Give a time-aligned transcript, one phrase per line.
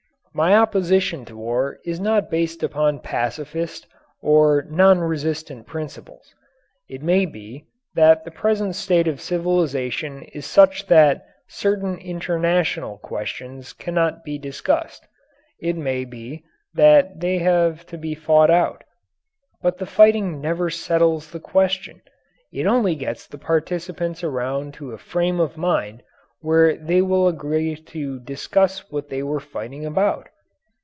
[0.33, 3.85] My opposition to war is not based upon pacifist
[4.21, 6.33] or non resistant principles.
[6.87, 13.73] It may be that the present state of civilization is such that certain international questions
[13.73, 15.05] cannot be discussed;
[15.59, 18.85] it may be that they have to be fought out.
[19.61, 22.01] But the fighting never settles the question.
[22.53, 26.03] It only gets the participants around to a frame of mind
[26.43, 30.27] where they will agree to discuss what they were fighting about.